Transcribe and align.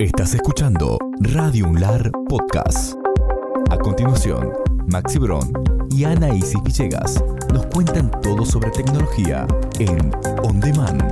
Estás 0.00 0.32
escuchando 0.32 0.96
Radio 1.18 1.68
Unlar 1.68 2.10
Podcast. 2.26 2.94
A 3.70 3.76
continuación, 3.76 4.50
Maxi 4.86 5.18
Bron 5.18 5.52
y 5.90 6.04
Ana 6.04 6.34
Isis 6.34 6.56
Villegas 6.64 7.22
nos 7.52 7.66
cuentan 7.66 8.10
todo 8.22 8.46
sobre 8.46 8.70
tecnología 8.70 9.46
en 9.78 10.10
On 10.42 10.58
Demand. 10.58 11.02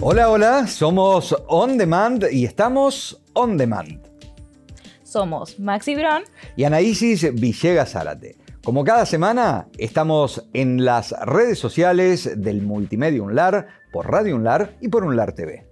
Hola, 0.00 0.30
hola, 0.30 0.66
somos 0.66 1.36
On 1.46 1.78
Demand 1.78 2.24
y 2.32 2.44
estamos 2.44 3.22
On 3.34 3.56
Demand. 3.56 4.00
Somos 5.04 5.60
Maxi 5.60 5.94
Bron 5.94 6.24
Y 6.56 6.64
Anaísis 6.64 7.32
Villegas 7.34 7.92
Zárate. 7.92 8.49
Como 8.64 8.84
cada 8.84 9.06
semana, 9.06 9.68
estamos 9.78 10.46
en 10.52 10.84
las 10.84 11.12
redes 11.12 11.58
sociales 11.58 12.42
del 12.42 12.60
Multimedia 12.60 13.22
Unlar, 13.22 13.68
por 13.90 14.10
Radio 14.10 14.36
Unlar 14.36 14.76
y 14.82 14.88
por 14.88 15.02
Unlar 15.02 15.32
TV. 15.32 15.66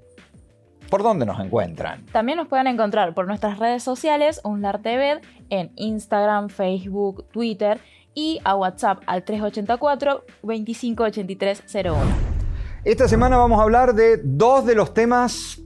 ¿Por 0.88 1.02
dónde 1.02 1.27
nos 1.27 1.38
encuentran? 1.38 2.06
También 2.06 2.38
nos 2.38 2.48
pueden 2.48 2.66
encontrar 2.66 3.12
por 3.12 3.27
nuestras 3.27 3.59
redes 3.59 3.82
sociales, 3.82 4.41
Unlar 4.43 4.80
TV, 4.80 5.20
en 5.51 5.70
Instagram, 5.77 6.48
Facebook, 6.48 7.29
Twitter 7.30 7.79
y 8.15 8.41
a 8.45 8.56
WhatsApp 8.56 9.02
al 9.05 9.23
384 9.23 10.24
258301. 10.43 11.98
Esta 12.84 13.07
semana 13.07 13.37
vamos 13.37 13.60
a 13.60 13.65
hablar 13.65 13.95
de 13.95 14.18
dos 14.24 14.65
de 14.65 14.74
los 14.74 14.95
temas 14.95 15.60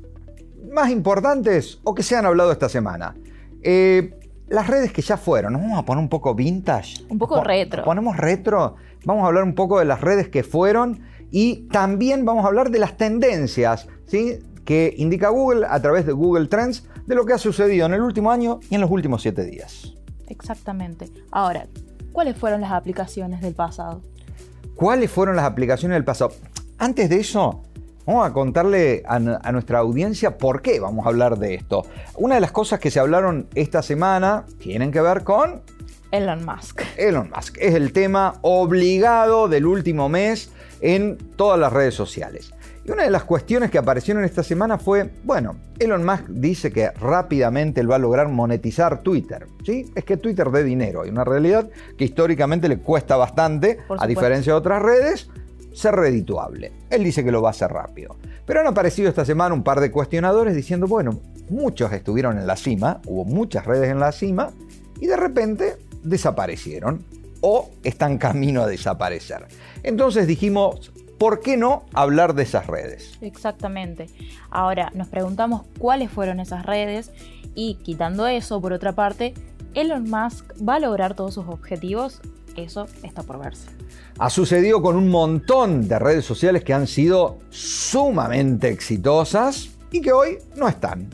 más 0.73 0.91
importantes 0.91 1.79
o 1.85 1.95
que 1.95 2.03
se 2.03 2.17
han 2.17 2.27
hablado 2.27 2.51
esta 2.51 2.69
semana. 2.69 3.15
Eh, 3.63 4.19
las 4.49 4.67
redes 4.67 4.93
que 4.93 5.03
ya 5.03 5.17
fueron, 5.17 5.53
nos 5.55 5.63
vamos 5.63 5.79
a 5.79 5.85
poner 5.85 6.03
un 6.03 6.09
poco 6.09 6.35
vintage. 6.35 7.05
Un 7.09 7.19
poco 7.19 7.37
Po- 7.37 7.45
retro. 7.45 7.85
Ponemos 7.85 8.17
retro, 8.17 8.77
vamos 9.05 9.25
a 9.25 9.27
hablar 9.29 9.45
un 9.45 9.55
poco 9.55 9.79
de 9.79 9.85
las 9.87 10.01
redes 10.01 10.29
que 10.29 10.43
fueron 10.43 11.01
y 11.31 11.69
también 11.69 12.25
vamos 12.25 12.45
a 12.45 12.49
hablar 12.49 12.71
de 12.71 12.79
las 12.79 12.97
tendencias 12.97 13.89
¿sí? 14.07 14.39
que 14.65 14.95
indica 14.99 15.29
Google 15.31 15.67
a 15.69 15.81
través 15.81 16.05
de 16.07 16.13
Google 16.13 16.47
Trends 16.49 16.87
de 17.07 17.15
lo 17.15 17.25
que 17.25 17.33
ha 17.33 17.39
sucedido 17.39 17.87
en 17.87 17.95
el 17.95 18.03
último 18.03 18.31
año 18.31 18.61
y 18.71 18.75
en 18.75 18.81
los 18.83 18.91
últimos 18.91 19.23
siete 19.23 19.45
días. 19.45 19.95
Exactamente. 20.29 21.11
Ahora, 21.31 21.67
¿cuáles 22.13 22.37
fueron 22.37 22.61
las 22.61 22.73
aplicaciones 22.73 23.41
del 23.41 23.55
pasado? 23.55 24.03
¿Cuáles 24.77 25.11
fueron 25.11 25.37
las 25.37 25.45
aplicaciones 25.45 25.97
del 25.97 26.05
pasado? 26.05 26.33
Antes 26.79 27.09
de 27.11 27.21
eso, 27.21 27.63
vamos 28.07 28.27
a 28.27 28.33
contarle 28.33 29.03
a, 29.07 29.19
nuestra 29.19 29.79
audiencia 29.79 30.39
por 30.39 30.63
qué 30.63 30.81
vamos 30.81 31.07
a 31.07 31.09
hablar 31.09 31.39
de 31.39 31.55
esto. 31.55 31.87
Una 32.17 32.37
de 32.37 32.41
las 32.41 32.53
cosas 32.53 32.81
que 32.81 32.91
se 32.91 33.01
hablaron 33.01 33.47
esta 33.55 33.83
semana 33.83 34.45
tienen 34.59 34.91
que 34.91 35.01
ver 35.01 35.25
con 35.25 35.63
Elon 36.11 36.45
Musk. 36.45 36.83
Elon 36.97 37.31
Musk. 37.35 37.57
Es 37.59 37.75
el 37.75 37.93
tema 37.93 38.35
obligado 38.43 39.49
del 39.49 39.67
último 39.67 40.09
mes 40.09 40.51
en 40.81 41.17
todas 41.37 41.59
las 41.59 41.73
redes 41.73 41.95
sociales. 41.95 42.53
Y 42.85 42.91
una 42.91 43.05
de 43.05 43.11
las 43.11 43.23
cuestiones 43.23 43.71
que 43.71 43.79
aparecieron 43.79 44.25
esta 44.25 44.43
semana 44.43 44.77
fue, 44.77 45.09
bueno, 45.23 45.57
Elon 45.79 46.05
Musk 46.05 46.27
dice 46.29 46.73
que 46.73 46.91
rápidamente 46.91 47.81
él 47.81 47.91
va 47.91 47.97
a 47.97 47.99
lograr 48.01 48.29
monetizar 48.29 49.03
Twitter. 49.03 49.47
¿sí? 49.65 49.91
Es 49.95 50.05
que 50.05 50.17
Twitter 50.17 50.51
dé 50.51 50.65
dinero. 50.65 51.03
Hay 51.03 51.11
una 51.11 51.25
realidad 51.25 51.71
que 51.97 52.05
históricamente 52.05 52.69
le 52.69 52.79
cuesta 52.79 53.17
bastante, 53.17 53.79
a 53.89 54.07
diferencia 54.07 54.53
de 54.53 54.59
otras 54.59 54.83
redes, 54.83 55.31
ser 55.75 55.95
redituable. 55.95 56.73
Él 56.91 57.05
dice 57.05 57.25
que 57.25 57.33
lo 57.33 57.43
va 57.43 57.49
a 57.49 57.53
hacer 57.53 57.71
rápido. 57.71 58.17
Pero 58.47 58.61
han 58.61 58.67
aparecido 58.67 59.09
esta 59.09 59.25
semana 59.25 59.55
un 59.55 59.63
par 59.63 59.81
de 59.81 59.91
cuestionadores 59.91 60.55
diciendo, 60.55 60.87
bueno, 60.87 61.21
muchos 61.49 61.93
estuvieron 61.93 62.39
en 62.39 62.47
la 62.47 62.57
cima, 62.57 63.01
hubo 63.07 63.25
muchas 63.25 63.65
redes 63.67 63.91
en 63.91 64.01
la 64.01 64.13
cima, 64.13 64.51
y 65.01 65.07
de 65.07 65.17
repente 65.17 65.77
desaparecieron 66.03 67.05
o 67.41 67.71
están 67.83 68.19
camino 68.19 68.63
a 68.63 68.67
desaparecer. 68.67 69.47
Entonces 69.83 70.27
dijimos, 70.27 70.93
¿por 71.19 71.41
qué 71.41 71.57
no 71.57 71.85
hablar 71.93 72.35
de 72.35 72.45
esas 72.45 72.67
redes? 72.67 73.19
Exactamente. 73.21 74.07
Ahora, 74.51 74.91
nos 74.95 75.09
preguntamos 75.09 75.63
cuáles 75.79 76.11
fueron 76.11 76.41
esas 76.41 76.65
redes 76.65 77.11
y 77.55 77.75
quitando 77.83 78.27
eso, 78.27 78.61
por 78.61 78.73
otra 78.73 78.93
parte, 78.93 79.35
¿Elon 79.75 80.05
Musk 80.05 80.53
va 80.67 80.75
a 80.75 80.81
lograr 80.81 81.15
todos 81.15 81.35
sus 81.35 81.47
objetivos? 81.49 82.21
Eso 82.57 82.87
está 83.03 83.23
por 83.23 83.39
verse. 83.39 83.69
Ha 84.19 84.29
sucedido 84.29 84.83
con 84.83 84.97
un 84.97 85.09
montón 85.09 85.89
de 85.89 85.99
redes 85.99 86.25
sociales 86.25 86.63
que 86.63 86.75
han 86.75 86.87
sido 86.87 87.39
sumamente 87.49 88.69
exitosas 88.69 89.71
y 89.91 90.03
que 90.03 90.13
hoy 90.13 90.39
no 90.57 90.69
están. 90.69 91.09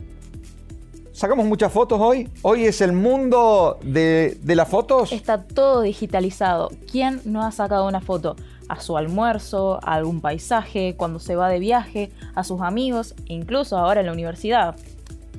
Sacamos 1.13 1.47
muchas 1.47 1.73
fotos 1.73 1.99
hoy. 2.01 2.29
Hoy 2.43 2.65
es 2.65 2.81
el 2.81 2.93
mundo 2.93 3.79
de, 3.83 4.39
de 4.43 4.55
las 4.57 4.69
fotos. 4.69 5.13
Está 5.13 5.43
todo 5.43 5.83
digitalizado. 5.83 6.71
¿Quién 6.91 7.21
no 7.25 7.43
ha 7.43 7.53
sacado 7.53 7.87
una 7.87 8.01
foto? 8.01 8.37
A 8.69 8.81
su 8.81 8.97
almuerzo, 8.97 9.81
a 9.83 9.95
algún 9.95 10.21
paisaje, 10.21 10.95
cuando 10.97 11.19
se 11.19 11.35
va 11.35 11.49
de 11.49 11.59
viaje, 11.59 12.11
a 12.35 12.45
sus 12.45 12.61
amigos, 12.61 13.15
incluso 13.27 13.77
ahora 13.77 14.01
en 14.01 14.07
la 14.07 14.13
universidad. 14.13 14.77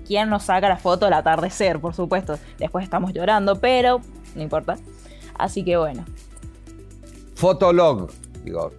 ¿Quién 0.10 0.28
no 0.28 0.40
saca 0.40 0.68
la 0.68 0.78
foto 0.78 1.06
al 1.06 1.14
atardecer, 1.14 1.80
por 1.80 1.94
supuesto? 1.94 2.40
Después 2.58 2.84
estamos 2.84 3.14
llorando, 3.14 3.58
pero 3.58 4.02
no 4.34 4.42
importa. 4.42 4.76
Así 5.38 5.64
que 5.64 5.78
bueno, 5.78 6.04
Fotolog. 7.36 8.10
Digo, 8.44 8.72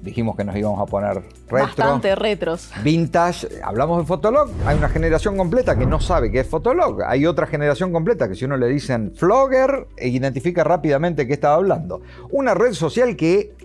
dijimos 0.00 0.36
que 0.36 0.44
nos 0.44 0.54
íbamos 0.54 0.78
a 0.78 0.86
poner 0.86 1.24
retro. 1.48 1.66
bastante 1.66 2.14
retros. 2.14 2.70
Vintage, 2.84 3.48
hablamos 3.64 3.98
de 3.98 4.04
Fotolog, 4.04 4.48
hay 4.64 4.78
una 4.78 4.88
generación 4.88 5.36
completa 5.36 5.76
que 5.76 5.86
no 5.86 5.98
sabe 5.98 6.30
qué 6.30 6.38
es 6.38 6.46
Fotolog, 6.46 7.02
hay 7.02 7.26
otra 7.26 7.48
generación 7.48 7.92
completa 7.92 8.28
que 8.28 8.36
si 8.36 8.44
uno 8.44 8.56
le 8.56 8.68
dicen 8.68 9.12
Flogger, 9.16 9.88
e 9.96 10.06
identifica 10.06 10.62
rápidamente 10.62 11.26
qué 11.26 11.32
estaba 11.32 11.56
hablando. 11.56 12.00
Una 12.30 12.54
red 12.54 12.74
social 12.74 13.16
que 13.16 13.56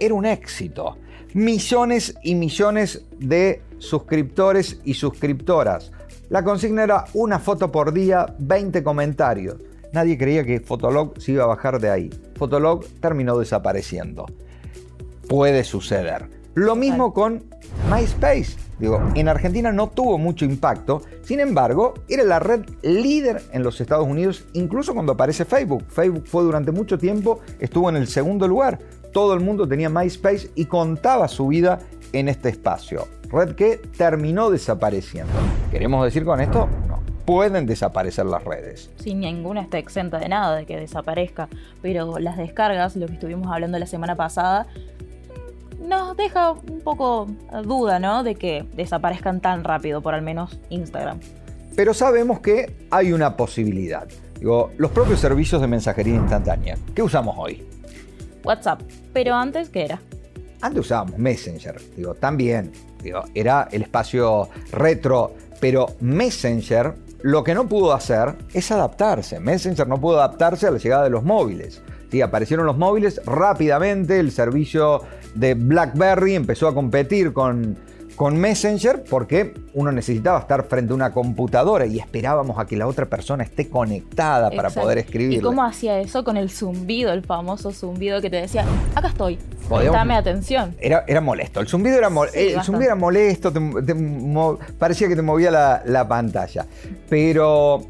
era 0.00 0.14
un 0.14 0.24
éxito. 0.24 0.96
Millones 1.34 2.14
y 2.22 2.36
millones 2.36 3.04
de 3.18 3.60
suscriptores 3.76 4.80
y 4.82 4.94
suscriptoras. 4.94 5.92
La 6.30 6.44
consigna 6.44 6.84
era 6.84 7.04
una 7.14 7.38
foto 7.38 7.72
por 7.72 7.92
día, 7.92 8.34
20 8.38 8.82
comentarios. 8.82 9.56
Nadie 9.92 10.18
creía 10.18 10.44
que 10.44 10.60
Fotolog 10.60 11.18
se 11.20 11.32
iba 11.32 11.44
a 11.44 11.48
bajar 11.48 11.80
de 11.80 11.90
ahí. 11.90 12.10
Fotolog 12.36 12.84
terminó 13.00 13.38
desapareciendo 13.38 14.26
puede 15.28 15.62
suceder. 15.62 16.28
Lo 16.54 16.74
mismo 16.74 17.12
con 17.12 17.44
MySpace. 17.88 18.56
Digo, 18.80 19.00
en 19.14 19.28
Argentina 19.28 19.72
no 19.72 19.90
tuvo 19.90 20.18
mucho 20.18 20.44
impacto, 20.44 21.02
sin 21.22 21.40
embargo, 21.40 21.94
era 22.08 22.22
la 22.22 22.38
red 22.38 22.64
líder 22.82 23.42
en 23.52 23.64
los 23.64 23.80
Estados 23.80 24.06
Unidos, 24.06 24.44
incluso 24.52 24.94
cuando 24.94 25.12
aparece 25.12 25.44
Facebook. 25.44 25.84
Facebook 25.88 26.24
fue 26.26 26.44
durante 26.44 26.70
mucho 26.70 26.96
tiempo, 26.96 27.40
estuvo 27.58 27.88
en 27.88 27.96
el 27.96 28.06
segundo 28.06 28.46
lugar. 28.46 28.78
Todo 29.12 29.34
el 29.34 29.40
mundo 29.40 29.66
tenía 29.66 29.88
MySpace 29.88 30.50
y 30.54 30.66
contaba 30.66 31.26
su 31.26 31.48
vida 31.48 31.80
en 32.12 32.28
este 32.28 32.50
espacio. 32.50 33.08
Red 33.30 33.54
que 33.54 33.76
terminó 33.96 34.50
desapareciendo. 34.50 35.32
¿Queremos 35.70 36.04
decir 36.04 36.24
con 36.24 36.40
esto? 36.40 36.68
No. 36.88 36.98
Pueden 37.26 37.66
desaparecer 37.66 38.24
las 38.24 38.42
redes. 38.44 38.90
Sin 38.96 39.20
ninguna 39.20 39.60
está 39.60 39.76
exenta 39.78 40.18
de 40.18 40.28
nada, 40.30 40.56
de 40.56 40.64
que 40.64 40.78
desaparezca. 40.78 41.48
Pero 41.82 42.18
las 42.18 42.38
descargas, 42.38 42.96
lo 42.96 43.06
que 43.06 43.14
estuvimos 43.14 43.52
hablando 43.52 43.78
la 43.78 43.86
semana 43.86 44.16
pasada, 44.16 44.66
nos 45.78 46.16
deja 46.16 46.52
un 46.52 46.80
poco 46.82 47.26
duda, 47.64 47.98
¿no? 47.98 48.22
De 48.22 48.34
que 48.34 48.64
desaparezcan 48.74 49.40
tan 49.40 49.62
rápido, 49.62 50.00
por 50.00 50.14
al 50.14 50.22
menos 50.22 50.58
Instagram. 50.70 51.20
pero 51.76 51.94
sabemos 51.94 52.40
que 52.40 52.74
hay 52.90 53.12
una 53.12 53.36
posibilidad. 53.36 54.08
Digo, 54.40 54.70
los 54.78 54.90
propios 54.90 55.20
servicios 55.20 55.60
de 55.60 55.66
mensajería 55.68 56.14
instantánea. 56.14 56.76
¿Qué 56.94 57.02
usamos 57.02 57.36
hoy? 57.38 57.64
WhatsApp. 58.42 58.80
Pero 59.12 59.34
antes, 59.34 59.68
¿qué 59.68 59.84
era? 59.84 60.00
Antes 60.60 60.80
usábamos 60.80 61.18
Messenger, 61.18 61.80
digo, 61.96 62.14
también, 62.14 62.72
digo, 63.02 63.22
era 63.34 63.68
el 63.70 63.82
espacio 63.82 64.48
retro, 64.72 65.34
pero 65.60 65.86
Messenger 66.00 66.94
lo 67.22 67.42
que 67.42 67.54
no 67.54 67.68
pudo 67.68 67.92
hacer 67.92 68.34
es 68.52 68.70
adaptarse. 68.70 69.40
Messenger 69.40 69.86
no 69.86 70.00
pudo 70.00 70.18
adaptarse 70.18 70.66
a 70.66 70.70
la 70.70 70.78
llegada 70.78 71.04
de 71.04 71.10
los 71.10 71.24
móviles. 71.24 71.82
Sí, 72.10 72.22
aparecieron 72.22 72.64
los 72.64 72.78
móviles 72.78 73.20
rápidamente, 73.26 74.18
el 74.18 74.30
servicio 74.30 75.02
de 75.34 75.54
BlackBerry 75.54 76.34
empezó 76.34 76.68
a 76.68 76.74
competir 76.74 77.32
con, 77.32 77.76
con 78.18 78.36
Messenger 78.36 79.04
porque 79.08 79.54
uno 79.74 79.92
necesitaba 79.92 80.40
estar 80.40 80.64
frente 80.64 80.92
a 80.92 80.96
una 80.96 81.12
computadora 81.12 81.86
y 81.86 82.00
esperábamos 82.00 82.58
a 82.58 82.66
que 82.66 82.76
la 82.76 82.88
otra 82.88 83.06
persona 83.06 83.44
esté 83.44 83.68
conectada 83.68 84.50
para 84.50 84.68
Exacto. 84.68 84.80
poder 84.80 84.98
escribir. 84.98 85.38
¿Y 85.38 85.40
cómo 85.40 85.62
hacía 85.64 86.00
eso 86.00 86.24
con 86.24 86.36
el 86.36 86.50
zumbido, 86.50 87.12
el 87.12 87.22
famoso 87.22 87.70
zumbido 87.70 88.20
que 88.20 88.28
te 88.28 88.36
decía, 88.40 88.64
acá 88.96 89.06
estoy, 89.08 89.38
dame 89.70 90.16
atención? 90.16 90.74
Era, 90.80 91.04
era 91.06 91.20
molesto. 91.20 91.60
El 91.60 91.68
zumbido 91.68 91.96
era, 91.96 92.10
mol- 92.10 92.28
Sí, 92.32 92.40
el 92.56 92.62
zumbido 92.64 92.86
era 92.86 92.96
molesto, 92.96 93.52
te- 93.52 93.60
te 93.86 93.94
mo- 93.94 94.58
parecía 94.80 95.06
que 95.06 95.14
te 95.14 95.22
movía 95.22 95.52
la, 95.52 95.82
la 95.86 96.08
pantalla. 96.08 96.66
Pero 97.08 97.82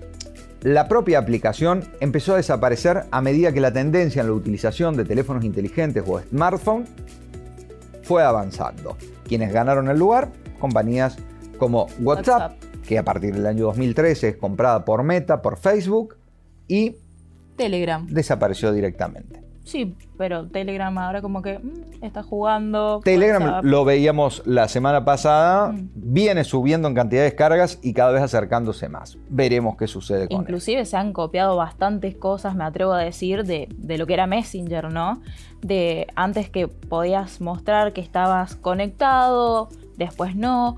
la 0.61 0.89
propia 0.89 1.21
aplicación 1.21 1.85
empezó 2.01 2.35
a 2.35 2.37
desaparecer 2.37 3.05
a 3.11 3.23
medida 3.23 3.51
que 3.53 3.61
la 3.61 3.73
tendencia 3.73 4.21
en 4.21 4.27
la 4.27 4.35
utilización 4.35 4.95
de 4.95 5.07
teléfonos 5.07 5.43
inteligentes 5.45 6.05
o 6.07 6.21
smartphones 6.21 6.89
fue 8.09 8.25
avanzando. 8.25 8.97
Quienes 9.29 9.53
ganaron 9.53 9.91
el 9.91 9.99
lugar, 9.99 10.33
compañías 10.59 11.19
como 11.59 11.89
WhatsApp, 12.01 12.53
WhatsApp. 12.63 12.83
que 12.87 12.97
a 12.97 13.05
partir 13.05 13.35
del 13.35 13.47
año 13.47 13.65
2013 13.65 14.29
es 14.31 14.37
comprada 14.39 14.87
por 14.87 15.03
Meta, 15.03 15.43
por 15.43 15.59
Facebook, 15.59 16.17
y 16.67 16.97
Telegram. 17.57 18.07
desapareció 18.07 18.73
directamente. 18.73 19.43
Sí, 19.69 19.95
pero 20.17 20.47
Telegram 20.47 20.97
ahora 20.97 21.21
como 21.21 21.43
que 21.43 21.59
mm, 21.59 22.03
está 22.03 22.23
jugando. 22.23 23.01
Telegram 23.05 23.43
WhatsApp. 23.43 23.65
lo 23.65 23.85
veíamos 23.85 24.43
la 24.47 24.67
semana 24.67 25.05
pasada, 25.05 25.73
Mm. 25.73 25.89
viene 25.95 26.45
subiendo 26.45 26.89
en 26.89 26.95
cantidad 26.95 27.21
de 27.21 27.27
descargas 27.27 27.79
y 27.83 27.93
cada 27.93 28.13
vez 28.13 28.23
acercándose 28.23 28.89
más. 28.89 29.19
Veremos 29.29 29.77
qué 29.77 29.87
sucede 29.87 30.27
con 30.27 30.37
él. 30.39 30.43
Inclusive 30.45 30.87
se 30.87 30.97
han 30.97 31.13
copiado 31.13 31.55
bastantes 31.57 32.17
cosas, 32.17 32.55
me 32.55 32.65
atrevo 32.65 32.93
a 32.95 32.99
decir, 33.01 33.45
de, 33.45 33.69
de 33.77 33.99
lo 33.99 34.07
que 34.07 34.15
era 34.15 34.27
Messenger, 34.27 34.91
¿no? 34.91 35.21
De 35.61 36.07
antes 36.17 36.49
que 36.49 36.67
podías 36.69 37.43
mostrar 37.43 37.93
que 37.93 38.01
estabas 38.01 38.57
conectado, 38.57 39.69
después 39.99 40.35
no, 40.35 40.77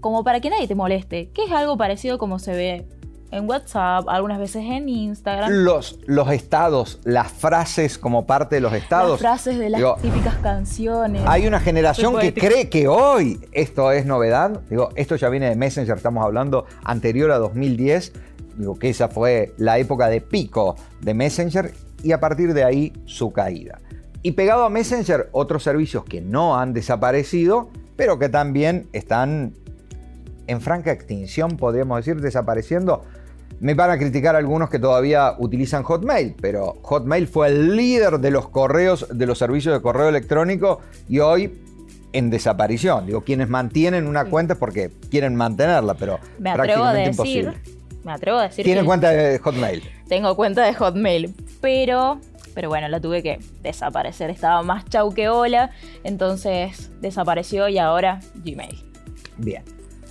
como 0.00 0.24
para 0.24 0.40
que 0.40 0.50
nadie 0.50 0.68
te 0.68 0.74
moleste, 0.74 1.30
que 1.30 1.44
es 1.44 1.52
algo 1.52 1.76
parecido 1.78 2.18
como 2.18 2.38
se 2.38 2.52
ve 2.52 2.86
en 3.30 3.48
WhatsApp, 3.48 4.08
algunas 4.08 4.38
veces 4.38 4.64
en 4.64 4.88
Instagram. 4.88 5.50
Los, 5.50 5.98
los 6.06 6.30
estados, 6.30 7.00
las 7.04 7.30
frases 7.30 7.98
como 7.98 8.26
parte 8.26 8.56
de 8.56 8.60
los 8.60 8.72
estados. 8.72 9.12
Las 9.12 9.20
frases 9.20 9.58
de 9.58 9.70
las 9.70 9.78
Digo, 9.78 9.96
típicas 10.02 10.36
canciones. 10.36 11.22
Hay 11.26 11.46
una 11.46 11.60
generación 11.60 12.18
que 12.18 12.34
cree 12.34 12.68
que 12.68 12.88
hoy 12.88 13.40
esto 13.52 13.92
es 13.92 14.06
novedad. 14.06 14.60
Digo, 14.68 14.90
esto 14.96 15.16
ya 15.16 15.28
viene 15.28 15.48
de 15.48 15.56
Messenger, 15.56 15.96
estamos 15.96 16.24
hablando 16.24 16.66
anterior 16.82 17.30
a 17.30 17.38
2010. 17.38 18.12
Digo, 18.56 18.78
que 18.78 18.90
esa 18.90 19.08
fue 19.08 19.54
la 19.58 19.78
época 19.78 20.08
de 20.08 20.20
pico 20.20 20.76
de 21.00 21.14
Messenger 21.14 21.72
y 22.02 22.12
a 22.12 22.20
partir 22.20 22.52
de 22.52 22.64
ahí 22.64 22.92
su 23.06 23.32
caída. 23.32 23.78
Y 24.22 24.32
pegado 24.32 24.64
a 24.64 24.70
Messenger, 24.70 25.30
otros 25.32 25.62
servicios 25.62 26.04
que 26.04 26.20
no 26.20 26.58
han 26.58 26.74
desaparecido, 26.74 27.70
pero 27.96 28.18
que 28.18 28.28
también 28.28 28.88
están 28.92 29.54
en 30.46 30.60
franca 30.60 30.90
extinción, 30.90 31.56
podríamos 31.56 32.04
decir, 32.04 32.20
desapareciendo. 32.20 33.04
Me 33.60 33.74
van 33.74 33.90
a 33.90 33.98
criticar 33.98 34.36
algunos 34.36 34.70
que 34.70 34.78
todavía 34.78 35.34
utilizan 35.38 35.82
Hotmail, 35.82 36.34
pero 36.40 36.78
Hotmail 36.82 37.28
fue 37.28 37.48
el 37.48 37.76
líder 37.76 38.18
de 38.18 38.30
los 38.30 38.48
correos, 38.48 39.06
de 39.12 39.26
los 39.26 39.38
servicios 39.38 39.74
de 39.74 39.82
correo 39.82 40.08
electrónico 40.08 40.80
y 41.08 41.18
hoy 41.18 41.60
en 42.12 42.30
desaparición. 42.30 43.06
Digo, 43.06 43.20
quienes 43.22 43.48
mantienen 43.48 44.06
una 44.06 44.24
cuenta 44.24 44.54
es 44.54 44.58
porque 44.58 44.90
quieren 45.10 45.36
mantenerla, 45.36 45.94
pero 45.94 46.18
me 46.38 46.50
atrevo 46.50 46.84
a 46.84 46.94
decir, 46.94 47.10
imposible. 47.10 47.52
me 48.02 48.12
atrevo 48.12 48.38
a 48.38 48.42
decir 48.44 48.64
Tienen 48.64 48.84
que 48.84 48.86
cuenta 48.86 49.10
de 49.10 49.38
Hotmail. 49.38 49.82
tengo 50.08 50.34
cuenta 50.36 50.64
de 50.64 50.74
Hotmail, 50.74 51.34
pero 51.60 52.18
pero 52.54 52.68
bueno, 52.68 52.88
la 52.88 53.00
tuve 53.00 53.22
que 53.22 53.38
desaparecer, 53.62 54.30
estaba 54.30 54.62
más 54.62 54.84
chau 54.86 55.14
que 55.14 55.28
hola, 55.28 55.70
entonces 56.02 56.90
desapareció 57.00 57.68
y 57.68 57.78
ahora 57.78 58.20
Gmail. 58.42 58.84
Bien. 59.36 59.62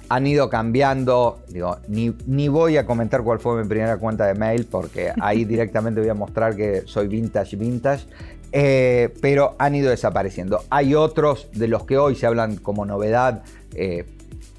Han 0.10 0.28
ido 0.28 0.50
cambiando, 0.50 1.40
digo, 1.48 1.78
ni, 1.88 2.14
ni 2.26 2.48
voy 2.48 2.78
a 2.78 2.86
comentar 2.86 3.24
cuál 3.24 3.40
fue 3.40 3.62
mi 3.62 3.68
primera 3.68 3.98
cuenta 3.98 4.26
de 4.26 4.34
mail 4.34 4.66
porque 4.70 5.14
ahí 5.22 5.46
directamente 5.46 6.02
voy 6.02 6.10
a 6.10 6.16
mostrar 6.16 6.56
que 6.56 6.84
soy 6.86 7.08
vintage, 7.08 7.56
vintage, 7.56 8.06
eh, 8.52 9.14
pero 9.22 9.56
han 9.60 9.76
ido 9.76 9.90
desapareciendo. 9.90 10.64
Hay 10.70 10.96
otros 10.96 11.48
de 11.54 11.68
los 11.68 11.86
que 11.86 11.98
hoy 11.98 12.16
se 12.16 12.26
hablan 12.26 12.58
como 12.58 12.86
novedad, 12.86 13.44
eh, 13.76 14.06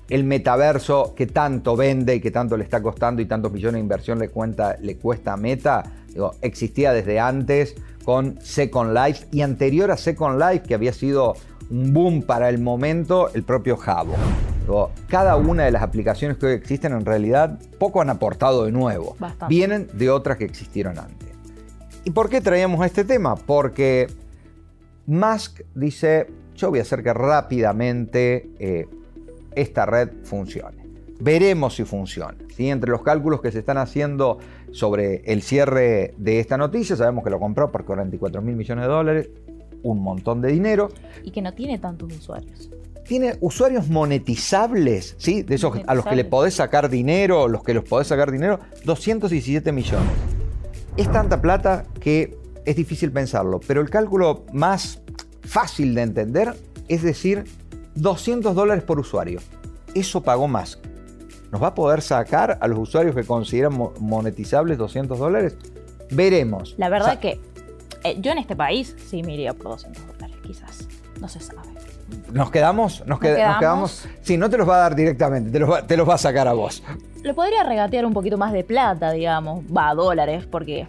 el 0.08 0.24
metaverso 0.24 1.14
que 1.16 1.26
tanto 1.26 1.76
vende 1.76 2.16
y 2.16 2.20
que 2.20 2.30
tanto 2.30 2.56
le 2.56 2.64
está 2.64 2.82
costando 2.82 3.22
y 3.22 3.26
tantos 3.26 3.52
millones 3.52 3.74
de 3.74 3.80
inversión 3.80 4.18
le, 4.18 4.28
cuenta, 4.28 4.76
le 4.80 4.96
cuesta 4.96 5.32
a 5.32 5.36
Meta, 5.36 5.84
digo, 6.08 6.34
existía 6.42 6.92
desde 6.92 7.20
antes 7.20 7.76
con 8.04 8.38
Second 8.42 8.92
Life 8.92 9.26
y 9.30 9.42
anterior 9.42 9.90
a 9.90 9.96
Second 9.96 10.40
Life 10.40 10.66
que 10.66 10.74
había 10.74 10.92
sido 10.92 11.36
un 11.70 11.92
boom 11.92 12.22
para 12.22 12.48
el 12.48 12.58
momento, 12.58 13.32
el 13.32 13.42
propio 13.42 13.76
Jabo. 13.76 14.14
Cada 15.08 15.36
una 15.36 15.64
de 15.64 15.72
las 15.72 15.82
aplicaciones 15.82 16.36
que 16.36 16.46
hoy 16.46 16.52
existen 16.52 16.92
en 16.92 17.04
realidad 17.04 17.58
poco 17.78 18.00
han 18.00 18.10
aportado 18.10 18.64
de 18.64 18.72
nuevo. 18.72 19.16
Bastante. 19.18 19.52
Vienen 19.52 19.88
de 19.92 20.10
otras 20.10 20.36
que 20.36 20.44
existieron 20.44 20.98
antes. 20.98 21.28
¿Y 22.04 22.10
por 22.10 22.28
qué 22.30 22.40
traíamos 22.40 22.84
este 22.86 23.04
tema? 23.04 23.34
Porque 23.34 24.06
Musk 25.06 25.62
dice, 25.74 26.28
yo 26.54 26.70
voy 26.70 26.78
a 26.78 26.82
hacer 26.82 27.02
que 27.02 27.12
rápidamente 27.12 28.50
eh, 28.58 28.88
esta 29.54 29.86
red 29.86 30.08
funcione. 30.22 30.86
Veremos 31.18 31.74
si 31.74 31.84
funciona. 31.84 32.36
¿sí? 32.56 32.70
Entre 32.70 32.90
los 32.90 33.02
cálculos 33.02 33.40
que 33.40 33.50
se 33.50 33.58
están 33.58 33.76
haciendo 33.76 34.38
sobre 34.70 35.16
el 35.26 35.42
cierre 35.42 36.14
de 36.16 36.40
esta 36.40 36.56
noticia, 36.56 36.96
sabemos 36.96 37.24
que 37.24 37.30
lo 37.30 37.40
compró 37.40 37.70
por 37.72 37.84
44 37.84 38.40
mil 38.40 38.56
millones 38.56 38.84
de 38.84 38.88
dólares, 38.88 39.30
un 39.82 40.02
montón 40.02 40.40
de 40.40 40.52
dinero. 40.52 40.90
Y 41.24 41.30
que 41.30 41.42
no 41.42 41.52
tiene 41.54 41.78
tantos 41.78 42.12
usuarios. 42.16 42.70
Tiene 43.06 43.36
usuarios 43.40 43.88
monetizables, 43.88 45.16
¿sí? 45.18 45.42
De 45.42 45.56
esos 45.56 45.78
a 45.86 45.94
los 45.94 46.04
que 46.06 46.14
le 46.16 46.24
podés 46.24 46.54
sacar 46.54 46.88
dinero, 46.88 47.48
los 47.48 47.62
que 47.64 47.74
los 47.74 47.84
podés 47.84 48.06
sacar 48.08 48.30
dinero, 48.30 48.60
217 48.84 49.72
millones. 49.72 50.08
Es 50.96 51.10
tanta 51.10 51.40
plata 51.40 51.84
que 52.00 52.36
es 52.64 52.76
difícil 52.76 53.10
pensarlo, 53.10 53.60
pero 53.66 53.80
el 53.80 53.90
cálculo 53.90 54.44
más 54.52 55.00
fácil 55.42 55.94
de 55.94 56.02
entender 56.02 56.54
es 56.88 57.02
decir 57.02 57.44
200 57.94 58.54
dólares 58.54 58.84
por 58.84 59.00
usuario. 59.00 59.40
Eso 59.94 60.22
pagó 60.22 60.46
Musk. 60.46 60.78
¿Nos 61.50 61.60
va 61.60 61.68
a 61.68 61.74
poder 61.74 62.00
sacar 62.02 62.58
a 62.60 62.68
los 62.68 62.78
usuarios 62.78 63.14
que 63.16 63.24
consideran 63.24 63.74
mo- 63.76 63.92
monetizables 63.98 64.78
200 64.78 65.18
dólares? 65.18 65.56
Veremos. 66.12 66.74
La 66.78 66.88
verdad 66.88 67.08
O 67.08 67.10
sea, 67.12 67.20
que 67.20 67.40
eh, 68.04 68.16
yo 68.20 68.32
en 68.32 68.38
este 68.38 68.56
país 68.56 68.94
sí 69.08 69.22
me 69.22 69.34
iría 69.34 69.52
por 69.54 69.66
200 69.72 70.06
dólares, 70.06 70.36
quizás. 70.42 70.88
No 71.20 71.28
se 71.28 71.40
sabe. 71.40 71.60
¿Nos 72.32 72.50
quedamos? 72.50 73.04
¿Nos, 73.06 73.18
qued- 73.20 73.28
nos 73.28 73.36
quedamos. 73.36 73.58
quedamos? 73.60 74.08
Sí, 74.22 74.36
no 74.36 74.50
te 74.50 74.56
los 74.58 74.68
va 74.68 74.76
a 74.76 74.78
dar 74.78 74.96
directamente, 74.96 75.50
te 75.50 75.58
los 75.60 75.70
va, 75.70 75.86
te 75.86 75.96
los 75.96 76.08
va 76.08 76.14
a 76.14 76.18
sacar 76.18 76.48
a 76.48 76.52
vos. 76.54 76.82
Lo 77.22 77.34
podría 77.34 77.62
regatear 77.62 78.04
un 78.06 78.12
poquito 78.12 78.36
más 78.38 78.52
de 78.52 78.64
plata, 78.64 79.12
digamos. 79.12 79.64
Va, 79.66 79.94
dólares, 79.94 80.46
porque 80.50 80.86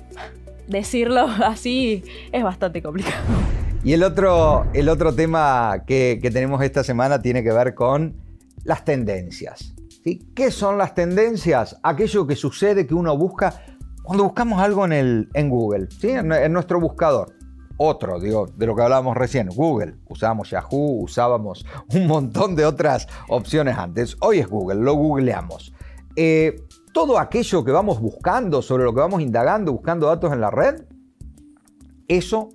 decirlo 0.68 1.22
así 1.46 2.04
es 2.32 2.44
bastante 2.44 2.82
complicado. 2.82 3.16
Y 3.84 3.94
el 3.94 4.04
otro, 4.04 4.66
el 4.74 4.90
otro 4.90 5.14
tema 5.14 5.84
que, 5.88 6.20
que 6.22 6.30
tenemos 6.32 6.62
esta 6.64 6.84
semana 6.84 7.22
tiene 7.22 7.44
que 7.44 7.52
ver 7.52 7.74
con 7.76 8.16
las 8.64 8.86
tendencias. 8.86 9.74
¿sí? 10.04 10.20
¿Qué 10.36 10.52
son 10.52 10.78
las 10.78 10.94
tendencias? 10.96 11.78
Aquello 11.84 12.26
que 12.28 12.36
sucede 12.36 12.86
que 12.88 12.94
uno 12.94 13.18
busca 13.18 13.64
cuando 14.04 14.24
buscamos 14.24 14.60
algo 14.62 14.86
en, 14.86 14.94
el, 14.94 15.30
en 15.34 15.50
Google, 15.50 15.88
¿sí? 16.00 16.10
en, 16.10 16.54
nuestro 16.54 16.80
buscador. 16.80 17.36
Otro, 17.78 18.20
digo, 18.20 18.48
de 18.56 18.68
lo 18.68 18.76
que 18.76 18.84
hablábamos 18.84 19.18
recién, 19.18 19.50
Google. 19.50 19.96
Usábamos 20.08 20.52
Yahoo, 20.52 21.04
usábamos 21.04 21.66
un 21.94 22.06
montón 22.08 22.56
de 22.56 22.66
otras 22.66 23.08
opciones 23.28 23.78
antes. 23.78 24.18
Hoy 24.22 24.40
es 24.40 24.48
Google, 24.48 24.82
lo 24.82 24.94
googleamos. 24.94 25.74
Eh, 26.16 26.64
todo 26.94 27.18
aquello 27.18 27.64
que 27.64 27.72
vamos 27.72 28.00
buscando, 28.00 28.62
sobre 28.62 28.84
lo 28.84 28.94
que 28.94 29.00
vamos 29.00 29.22
indagando, 29.22 29.72
buscando 29.72 30.08
datos 30.08 30.32
en 30.32 30.42
la 30.42 30.52
red, 30.52 30.84
eso 32.08 32.50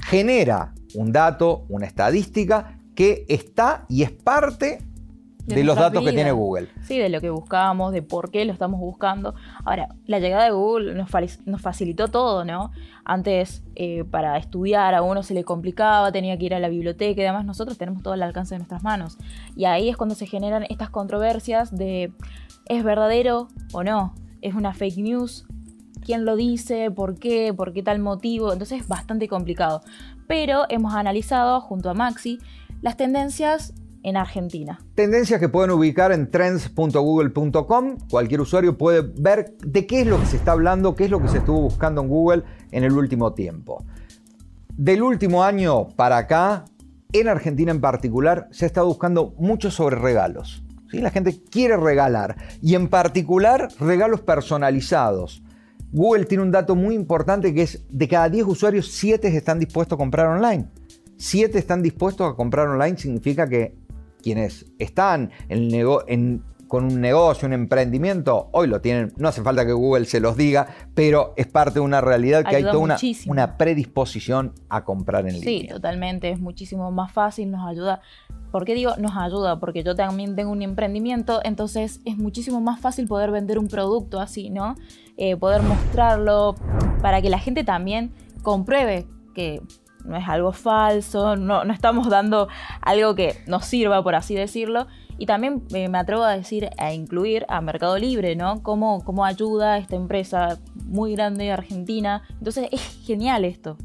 genera 0.00 0.74
un 0.94 1.12
dato, 1.12 1.64
una 1.68 1.86
estadística 1.86 2.78
que 2.94 3.24
está 3.28 3.84
y 3.88 4.02
es 4.02 4.10
parte 4.12 4.86
de, 5.54 5.64
los 5.64 5.76
datos 5.76 6.04
que 6.04 6.12
tiene. 6.12 6.32
Google. 6.32 6.68
Sí, 6.82 6.98
de 6.98 7.08
lo 7.08 7.20
que 7.20 7.30
buscamos, 7.30 7.92
de 7.92 8.02
por 8.02 8.30
qué 8.30 8.44
lo 8.44 8.52
estamos 8.52 8.80
buscando. 8.80 9.34
Ahora, 9.64 9.88
la 10.06 10.18
llegada 10.18 10.44
de 10.44 10.50
Google 10.50 10.94
nos, 10.94 11.10
nos 11.44 11.62
facilitó 11.62 12.08
todo, 12.08 12.44
¿no? 12.44 12.70
Antes, 13.04 13.64
eh, 13.74 14.04
para 14.04 14.36
estudiar 14.38 14.94
a 14.94 15.02
uno 15.02 15.22
se 15.22 15.34
le 15.34 15.44
complicaba, 15.44 16.12
tenía 16.12 16.38
que 16.38 16.46
ir 16.46 16.54
a 16.54 16.60
la 16.60 16.68
biblioteca 16.68 17.20
y 17.20 17.24
demás. 17.24 17.44
Nosotros 17.44 17.78
tenemos 17.78 18.02
todo 18.02 18.14
al 18.14 18.22
alcance 18.22 18.54
de 18.54 18.58
nuestras 18.58 18.82
manos. 18.82 19.18
Y 19.56 19.64
ahí 19.64 19.88
es 19.88 19.96
cuando 19.96 20.14
se 20.14 20.26
generan 20.26 20.64
estas 20.68 20.90
controversias 20.90 21.76
de 21.76 22.12
¿es 22.66 22.84
verdadero 22.84 23.48
o 23.72 23.82
no? 23.82 24.14
¿Es 24.42 24.54
una 24.54 24.74
fake 24.74 24.98
news? 24.98 25.46
¿Quién 26.04 26.24
lo 26.24 26.36
dice? 26.36 26.90
¿Por 26.90 27.18
qué? 27.18 27.52
¿Por 27.52 27.72
qué 27.72 27.82
tal 27.82 27.98
motivo? 27.98 28.52
Entonces 28.52 28.82
es 28.82 28.88
bastante 28.88 29.28
complicado. 29.28 29.82
Pero 30.26 30.64
hemos 30.68 30.94
analizado 30.94 31.60
junto 31.60 31.90
a 31.90 31.94
Maxi 31.94 32.38
las 32.80 32.96
tendencias 32.96 33.74
en 34.02 34.16
Argentina. 34.16 34.80
Tendencias 34.94 35.40
que 35.40 35.48
pueden 35.48 35.70
ubicar 35.70 36.12
en 36.12 36.30
trends.google.com. 36.30 37.96
Cualquier 38.10 38.40
usuario 38.40 38.76
puede 38.78 39.02
ver 39.02 39.56
de 39.58 39.86
qué 39.86 40.02
es 40.02 40.06
lo 40.06 40.18
que 40.20 40.26
se 40.26 40.36
está 40.36 40.52
hablando, 40.52 40.94
qué 40.94 41.04
es 41.04 41.10
lo 41.10 41.20
que 41.20 41.28
se 41.28 41.38
estuvo 41.38 41.60
buscando 41.60 42.00
en 42.02 42.08
Google 42.08 42.42
en 42.70 42.84
el 42.84 42.92
último 42.92 43.32
tiempo. 43.34 43.84
Del 44.76 45.02
último 45.02 45.44
año 45.44 45.88
para 45.88 46.16
acá, 46.16 46.64
en 47.12 47.28
Argentina 47.28 47.70
en 47.70 47.80
particular, 47.80 48.48
se 48.50 48.64
ha 48.64 48.66
estado 48.66 48.86
buscando 48.86 49.34
mucho 49.38 49.70
sobre 49.70 49.96
regalos. 49.96 50.62
¿sí? 50.90 51.00
La 51.00 51.10
gente 51.10 51.42
quiere 51.50 51.76
regalar 51.76 52.36
y 52.62 52.74
en 52.74 52.88
particular 52.88 53.68
regalos 53.78 54.20
personalizados. 54.22 55.42
Google 55.92 56.24
tiene 56.24 56.44
un 56.44 56.52
dato 56.52 56.76
muy 56.76 56.94
importante 56.94 57.52
que 57.52 57.62
es 57.62 57.84
de 57.90 58.06
cada 58.06 58.28
10 58.28 58.46
usuarios, 58.46 58.92
7 58.92 59.36
están 59.36 59.58
dispuestos 59.58 59.96
a 59.96 59.98
comprar 59.98 60.28
online. 60.28 60.68
7 61.16 61.58
están 61.58 61.82
dispuestos 61.82 62.32
a 62.32 62.36
comprar 62.36 62.68
online 62.68 62.96
significa 62.96 63.48
que 63.48 63.76
quienes 64.20 64.66
están 64.78 65.30
en 65.48 65.70
en- 66.08 66.42
con 66.68 66.84
un 66.84 67.00
negocio, 67.00 67.48
un 67.48 67.52
emprendimiento, 67.52 68.48
hoy 68.52 68.68
lo 68.68 68.80
tienen, 68.80 69.12
no 69.16 69.26
hace 69.26 69.42
falta 69.42 69.66
que 69.66 69.72
Google 69.72 70.04
se 70.04 70.20
los 70.20 70.36
diga, 70.36 70.68
pero 70.94 71.34
es 71.36 71.48
parte 71.48 71.74
de 71.74 71.80
una 71.80 72.00
realidad 72.00 72.44
que 72.48 72.54
hay 72.54 72.62
toda 72.62 72.78
una, 72.78 72.96
predisposición 73.58 74.52
a 74.68 74.84
comprar 74.84 75.26
en 75.26 75.34
Sí, 75.34 75.58
línea. 75.60 75.74
totalmente, 75.74 76.30
es 76.30 76.38
muchísimo 76.38 76.92
más 76.92 77.10
fácil, 77.12 77.50
nos 77.50 77.66
ayuda. 77.68 78.02
¿Por 78.52 78.64
qué 78.64 78.74
digo 78.74 78.92
nos 78.98 79.16
ayuda? 79.16 79.58
Porque 79.58 79.82
yo 79.82 79.96
también 79.96 80.36
tengo 80.36 80.52
un 80.52 80.62
emprendimiento, 80.62 81.40
entonces 81.42 82.00
es 82.04 82.16
muchísimo 82.16 82.60
más 82.60 82.80
fácil 82.80 83.08
poder 83.08 83.32
vender 83.32 83.58
un 83.58 83.66
producto 83.66 84.20
así, 84.20 84.48
¿no? 84.50 84.76
Eh, 85.16 85.36
poder 85.36 85.62
mostrarlo 85.62 86.54
para 87.02 87.20
que 87.20 87.30
la 87.30 87.38
gente 87.40 87.64
también 87.64 88.12
compruebe 88.42 89.06
que 89.34 89.60
no 90.04 90.16
es 90.16 90.28
algo 90.28 90.52
falso, 90.52 91.36
no, 91.36 91.64
no 91.64 91.72
estamos 91.72 92.08
dando 92.08 92.48
algo 92.80 93.14
que 93.14 93.36
nos 93.46 93.64
sirva, 93.66 94.02
por 94.02 94.14
así 94.14 94.34
decirlo. 94.34 94.86
Y 95.18 95.26
también 95.26 95.62
eh, 95.74 95.88
me 95.88 95.98
atrevo 95.98 96.24
a 96.24 96.36
decir, 96.36 96.70
a 96.78 96.92
incluir 96.92 97.44
a 97.48 97.60
Mercado 97.60 97.98
Libre, 97.98 98.36
¿no? 98.36 98.62
Cómo, 98.62 99.04
cómo 99.04 99.24
ayuda 99.24 99.76
esta 99.76 99.96
empresa 99.96 100.58
muy 100.86 101.12
grande 101.12 101.44
de 101.44 101.52
Argentina. 101.52 102.22
Entonces 102.38 102.68
es 102.72 102.80
genial 103.04 103.44
esto. 103.44 103.76